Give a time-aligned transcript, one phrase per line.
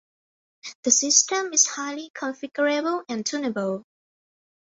[0.81, 3.85] The system is highly configurable and tunable.